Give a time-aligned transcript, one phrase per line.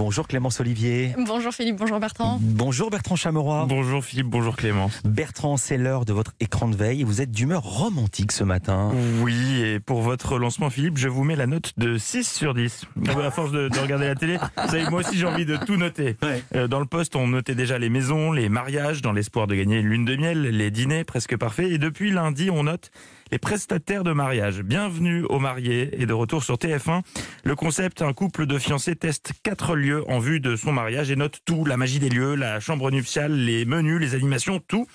[0.00, 1.14] Bonjour Clémence Olivier.
[1.26, 2.38] Bonjour Philippe, bonjour Bertrand.
[2.40, 3.66] Bonjour Bertrand Chameroy.
[3.68, 4.90] Bonjour Philippe, bonjour Clément.
[5.04, 7.02] Bertrand, c'est l'heure de votre écran de veille.
[7.02, 8.92] Vous êtes d'humeur romantique ce matin.
[9.22, 12.86] Oui, et pour votre lancement Philippe, je vous mets la note de 6 sur 10.
[13.08, 15.44] Ah bah, À force de, de regarder la télé, vous savez, moi aussi j'ai envie
[15.44, 16.16] de tout noter.
[16.22, 16.42] Ouais.
[16.54, 19.80] Euh, Dans le poste, on notait déjà les maisons, les mariages, dans l'espoir de gagner
[19.80, 21.70] une lune de miel, les dîners presque parfaits.
[21.70, 22.90] Et depuis lundi, on note
[23.30, 24.62] les prestataires de mariage.
[24.62, 27.02] Bienvenue aux mariés et de retour sur TF1.
[27.44, 31.16] Le concept, un couple de fiancés teste quatre lieux en vue de son mariage et
[31.16, 34.86] note tout, la magie des lieux, la chambre nuptiale, les menus, les animations, tout.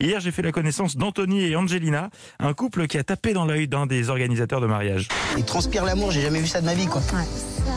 [0.00, 3.68] Hier, j'ai fait la connaissance d'Anthony et Angelina, un couple qui a tapé dans l'œil
[3.68, 5.08] d'un des organisateurs de mariage.
[5.36, 7.02] Il transpire l'amour, j'ai jamais vu ça de ma vie quoi.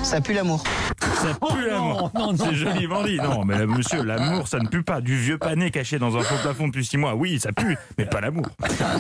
[0.04, 0.64] Ça pue l'amour.
[1.22, 2.12] Ça pue l'amour.
[2.38, 3.18] C'est joliment dit.
[3.18, 5.02] Non, mais monsieur, l'amour, ça ne pue pas.
[5.02, 8.06] Du vieux pané caché dans un faux plafond depuis six mois, oui, ça pue, mais
[8.06, 8.46] pas l'amour.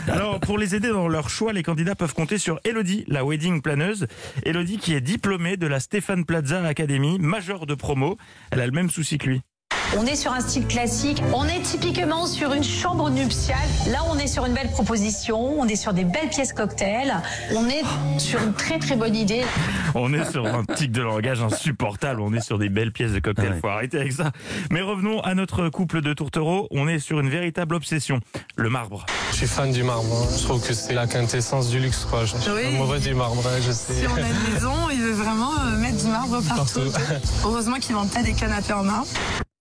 [0.07, 3.61] Alors, pour les aider dans leur choix, les candidats peuvent compter sur Elodie, la wedding
[3.61, 4.07] planeuse.
[4.43, 8.17] Elodie qui est diplômée de la Stéphane Plaza Academy, majeure de promo.
[8.51, 9.41] Elle a le même souci que lui.
[9.95, 13.57] On est sur un style classique, on est typiquement sur une chambre nuptiale.
[13.89, 17.15] Là, on est sur une belle proposition, on est sur des belles pièces cocktails,
[17.55, 17.83] on est
[18.19, 19.43] sur une très très bonne idée.
[19.95, 22.21] On est sur un tic de langage insupportable.
[22.21, 23.53] On est sur des belles pièces de cocktail.
[23.53, 23.59] Ouais.
[23.61, 24.31] Faut arrêter avec ça.
[24.71, 26.67] Mais revenons à notre couple de tourtereaux.
[26.71, 28.19] On est sur une véritable obsession.
[28.57, 29.05] Le marbre.
[29.31, 30.03] Je suis fan du marbre.
[30.13, 30.35] hein.
[30.37, 32.05] Je trouve que c'est la quintessence du luxe.
[32.09, 32.25] Quoi.
[32.25, 32.67] Je suis Oui.
[32.67, 33.93] amoureux du marbre, hein, je sais.
[33.93, 36.81] Si on a une maison, il veut vraiment euh, mettre du marbre partout.
[36.91, 37.17] Partout.
[37.45, 39.07] Heureusement qu'ils vendent pas des canapés en marbre.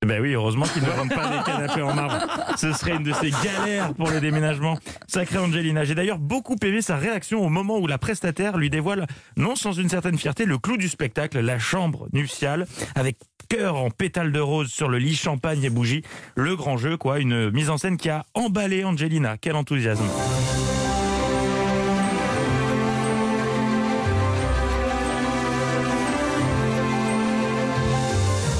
[0.06, 2.26] Ben oui, heureusement qu'ils ne vendent pas des canapés en marbre.
[2.56, 4.78] Ce serait une de ces galères pour le déménagement.
[5.08, 5.82] Sacré Angelina.
[5.82, 9.72] J'ai d'ailleurs beaucoup aimé sa réaction au moment où la prestataire lui dévoile, non sans
[9.72, 13.16] une certaine fierté, le clou du spectacle, la chambre nuptiale, avec
[13.48, 16.02] cœur en pétales de rose sur le lit, champagne et bougies.
[16.36, 17.18] Le grand jeu, quoi.
[17.18, 19.36] Une mise en scène qui a emballé Angelina.
[19.40, 20.04] Quel enthousiasme.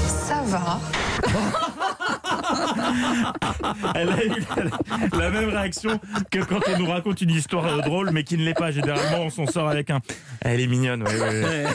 [0.07, 0.81] Ça va.
[3.95, 5.99] Elle a eu la, la même réaction
[6.31, 8.71] que quand on nous raconte une histoire euh, drôle, mais qui ne l'est pas.
[8.71, 9.99] Généralement, on s'en sort avec un.
[10.41, 11.65] Elle est mignonne, ouais, ouais, ouais.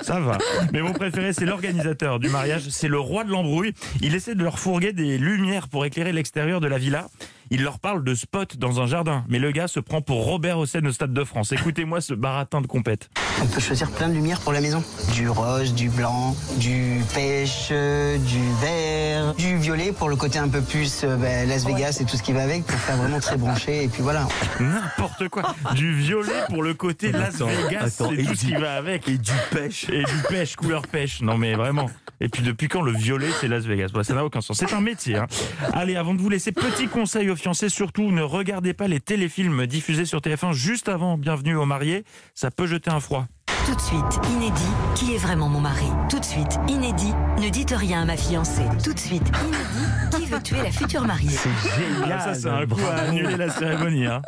[0.00, 0.38] Ça va.
[0.72, 2.68] Mais mon préféré, c'est l'organisateur du mariage.
[2.70, 3.74] C'est le roi de l'embrouille.
[4.00, 7.08] Il essaie de leur fourguer des lumières pour éclairer l'extérieur de la villa.
[7.50, 9.24] Il leur parle de spot dans un jardin.
[9.28, 11.52] Mais le gars se prend pour Robert Hossein au Stade de France.
[11.52, 13.08] Écoutez-moi ce baratin de compète.
[13.42, 14.82] On peut choisir plein de lumières pour la maison.
[15.14, 20.60] Du rose, du blanc, du pêche, du vert, du violet pour le côté un peu
[20.60, 23.36] plus euh, ben, Las Vegas et tout ce qui va avec pour faire vraiment très
[23.36, 23.84] branché.
[23.84, 24.26] Et puis voilà.
[24.60, 25.54] N'importe quoi.
[25.74, 27.84] Du violet pour le côté Las Attends, Vegas.
[27.84, 29.08] attends, C'est et tout ce qui va avec.
[29.08, 29.88] Et du pêche.
[29.88, 31.22] Et du pêche, couleur pêche.
[31.22, 31.88] Non mais vraiment.
[32.20, 33.88] Et puis depuis quand le violet c'est Las Vegas?
[34.02, 34.56] Ça n'a aucun sens.
[34.58, 35.16] C'est un métier.
[35.16, 35.26] hein.
[35.72, 39.66] Allez, avant de vous laisser, petit conseil aux fiancés, surtout ne regardez pas les téléfilms
[39.66, 42.04] diffusés sur TF1 juste avant Bienvenue aux mariés.
[42.34, 43.26] Ça peut jeter un froid.
[43.66, 44.62] Tout de suite, inédit,
[44.94, 45.84] qui est vraiment mon mari?
[46.08, 48.62] Tout de suite, inédit, ne dites rien à ma fiancée.
[48.82, 51.28] Tout de suite, inédit, qui veut tuer la future mariée?
[51.28, 52.16] C'est génial.
[52.18, 53.08] Ah, ça c'est un coup à Bravo.
[53.10, 54.06] annuler la cérémonie.
[54.06, 54.22] hein.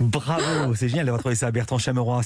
[0.00, 2.22] Bravo, c'est génial d'avoir trouvé ça, Bertrand Chameroy.